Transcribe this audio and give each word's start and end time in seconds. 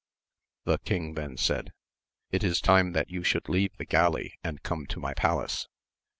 The 0.63 0.79
king 0.79 1.13
then 1.13 1.37
said. 1.37 1.73
It 2.31 2.43
is 2.43 2.59
time 2.59 2.93
that 2.93 3.11
you 3.11 3.21
should 3.23 3.47
leave 3.47 3.77
the 3.77 3.85
galley 3.85 4.39
and 4.43 4.63
come 4.63 4.87
to 4.87 4.99
my 4.99 5.13
palace. 5.13 5.67